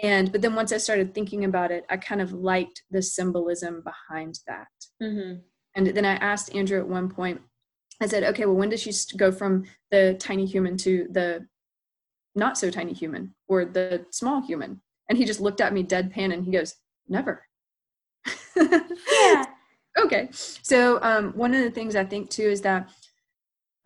[0.03, 3.83] and but then once i started thinking about it i kind of liked the symbolism
[3.83, 4.67] behind that.
[5.01, 5.39] Mm-hmm.
[5.75, 7.41] and then i asked andrew at one point
[8.01, 11.45] i said okay well when does she go from the tiny human to the
[12.35, 14.81] not so tiny human or the small human?
[15.09, 16.75] And he just looked at me deadpan and he goes
[17.07, 17.45] never.
[19.11, 19.45] Yeah.
[19.97, 20.29] Okay.
[20.31, 22.89] So um, one of the things i think too is that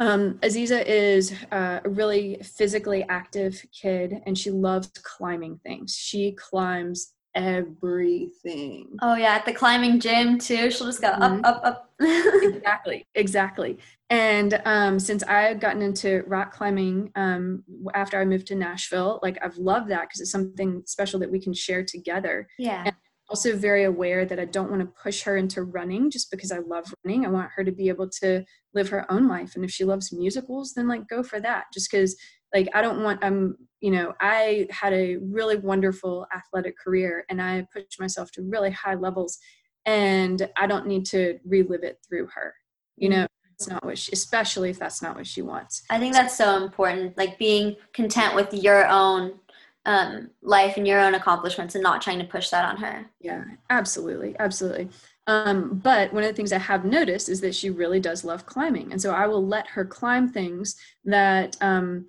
[0.03, 5.95] um, Aziza is uh, a really physically active kid and she loves climbing things.
[5.95, 8.97] She climbs everything.
[9.01, 10.69] Oh, yeah, at the climbing gym too.
[10.69, 11.45] She'll just go mm-hmm.
[11.45, 11.93] up, up, up.
[12.01, 13.77] exactly, exactly.
[14.09, 19.21] And um, since I had gotten into rock climbing um, after I moved to Nashville,
[19.23, 22.47] like I've loved that because it's something special that we can share together.
[22.59, 22.83] Yeah.
[22.87, 22.95] And
[23.33, 26.59] also very aware that I don't want to push her into running just because I
[26.59, 27.25] love running.
[27.25, 29.55] I want her to be able to live her own life.
[29.55, 31.65] And if she loves musicals, then like go for that.
[31.73, 32.15] Just because
[32.53, 37.25] like I don't want I'm um you know I had a really wonderful athletic career
[37.27, 39.39] and I pushed myself to really high levels,
[39.83, 42.53] and I don't need to relive it through her.
[42.97, 45.81] You know, it's not what she, especially if that's not what she wants.
[45.89, 47.17] I think that's so important.
[47.17, 49.39] Like being content with your own
[49.85, 53.05] um, life and your own accomplishments and not trying to push that on her.
[53.19, 54.35] Yeah, absolutely.
[54.39, 54.89] Absolutely.
[55.27, 58.45] Um, but one of the things I have noticed is that she really does love
[58.45, 58.91] climbing.
[58.91, 60.75] And so I will let her climb things
[61.05, 62.07] that um,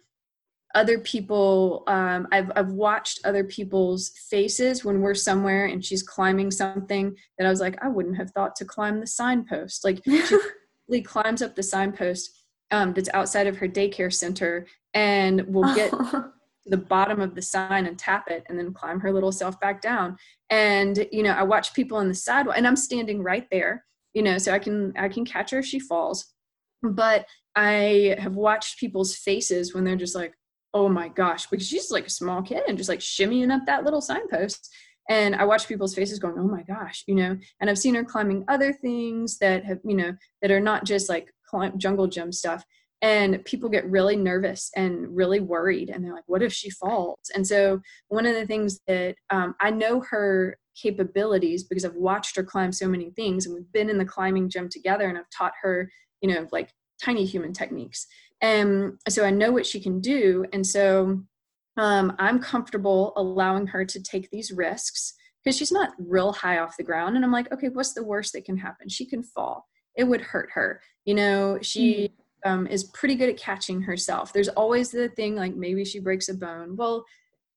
[0.74, 6.50] other people, um, I've, I've watched other people's faces when we're somewhere and she's climbing
[6.50, 9.84] something that I was like, I wouldn't have thought to climb the signpost.
[9.84, 10.00] Like
[10.88, 12.30] she climbs up the signpost
[12.70, 15.92] um, that's outside of her daycare center and will get
[16.66, 19.80] the bottom of the sign and tap it and then climb her little self back
[19.80, 20.16] down.
[20.50, 24.22] And you know i watch people on the sidewalk and i'm standing right there you
[24.22, 26.26] know so i can i can catch her if she falls.
[26.82, 30.34] But i have watched people's faces when they're just like
[30.72, 33.84] oh my gosh because she's like a small kid and just like shimmying up that
[33.84, 34.72] little signpost.
[35.10, 38.04] And i watch people's faces going oh my gosh you know and i've seen her
[38.04, 41.28] climbing other things that have you know that are not just like
[41.76, 42.64] jungle gym stuff
[43.02, 47.18] and people get really nervous and really worried and they're like what if she falls?
[47.34, 52.34] And so one of the things that um, i know her capabilities because i've watched
[52.34, 55.30] her climb so many things and we've been in the climbing gym together and i've
[55.30, 55.88] taught her
[56.20, 56.70] you know like
[57.02, 58.06] tiny human techniques.
[58.40, 61.22] And so i know what she can do and so
[61.76, 66.76] um, i'm comfortable allowing her to take these risks because she's not real high off
[66.76, 68.88] the ground and i'm like okay what's the worst that can happen?
[68.88, 69.66] She can fall.
[69.96, 70.80] It would hurt her.
[71.04, 74.32] You know she mm-hmm um, is pretty good at catching herself.
[74.32, 76.76] There's always the thing like maybe she breaks a bone.
[76.76, 77.04] Well,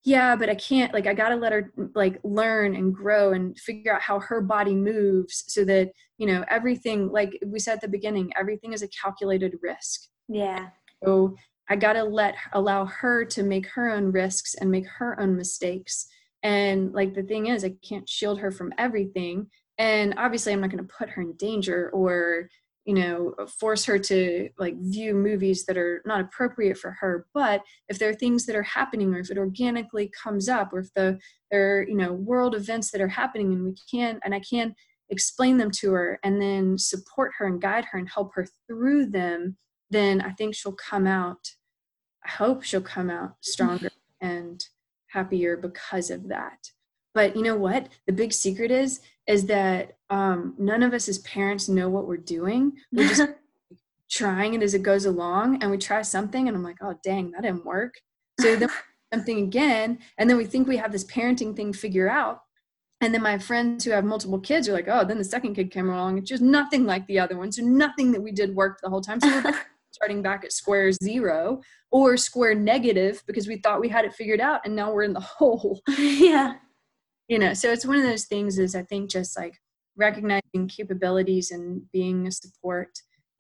[0.03, 3.59] yeah, but I can't like I got to let her like learn and grow and
[3.59, 7.81] figure out how her body moves so that, you know, everything like we said at
[7.81, 10.07] the beginning, everything is a calculated risk.
[10.29, 10.67] Yeah.
[11.03, 11.35] So
[11.69, 15.35] I got to let allow her to make her own risks and make her own
[15.35, 16.07] mistakes.
[16.43, 19.47] And like the thing is, I can't shield her from everything.
[19.77, 22.49] And obviously, I'm not going to put her in danger or
[22.87, 27.61] you know force her to like view movies that are not appropriate for her but
[27.89, 30.93] if there are things that are happening or if it organically comes up or if
[30.95, 31.19] the
[31.51, 34.73] there are you know world events that are happening and we can and i can
[35.09, 39.07] explain them to her and then support her and guide her and help her through
[39.07, 39.55] them,
[39.89, 41.51] then I think she'll come out.
[42.25, 43.89] I hope she'll come out stronger
[44.21, 44.63] and
[45.07, 46.71] happier because of that.
[47.13, 47.89] But you know what?
[48.05, 52.17] The big secret is is that um, none of us as parents know what we're
[52.17, 52.73] doing.
[52.91, 53.29] We're just
[54.09, 57.31] trying it as it goes along, and we try something, and I'm like, oh dang,
[57.31, 57.95] that didn't work.
[58.39, 58.69] So then
[59.13, 62.41] something again, and then we think we have this parenting thing figure out,
[63.01, 65.71] and then my friends who have multiple kids are like, oh, then the second kid
[65.71, 66.17] came along.
[66.17, 67.51] It's just nothing like the other one.
[67.51, 69.19] So nothing that we did worked the whole time.
[69.19, 69.53] So we're
[69.91, 71.61] starting back at square zero
[71.91, 75.13] or square negative because we thought we had it figured out and now we're in
[75.13, 75.81] the hole.
[75.97, 76.55] yeah.
[77.27, 79.55] You know, so it's one of those things is I think just like
[79.97, 82.89] recognizing capabilities and being a support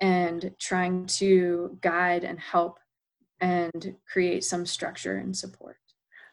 [0.01, 2.79] and trying to guide and help
[3.39, 5.77] and create some structure and support.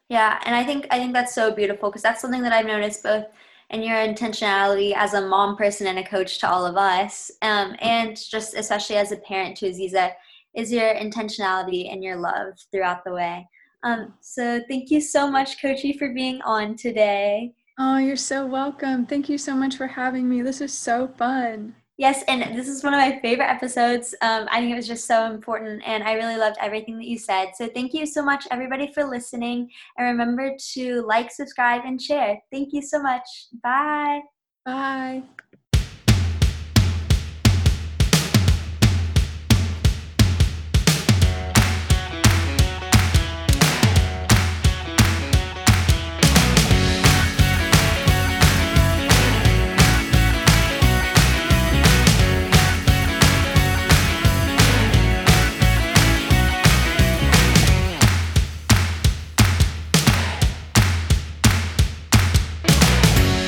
[0.08, 3.02] Yeah, and I think I think that's so beautiful because that's something that I've noticed
[3.02, 3.26] both
[3.70, 7.74] in your intentionality as a mom person and a coach to all of us, um,
[7.80, 10.12] and just especially as a parent to Aziza,
[10.54, 13.48] is your intentionality and your love throughout the way.
[13.84, 17.52] Um, so thank you so much, Coachy, for being on today.
[17.78, 19.04] Oh, you're so welcome.
[19.04, 20.42] Thank you so much for having me.
[20.42, 21.74] This is so fun.
[21.96, 24.16] Yes, and this is one of my favorite episodes.
[24.20, 27.18] Um, I think it was just so important, and I really loved everything that you
[27.18, 27.50] said.
[27.54, 29.70] So, thank you so much, everybody, for listening.
[29.96, 32.42] And remember to like, subscribe, and share.
[32.50, 33.22] Thank you so much.
[33.62, 34.22] Bye.
[34.64, 35.22] Bye.